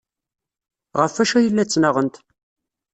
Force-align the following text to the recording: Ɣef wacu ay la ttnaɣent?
Ɣef 0.99 1.13
wacu 1.17 1.35
ay 1.39 1.47
la 1.49 1.65
ttnaɣent? 1.65 2.15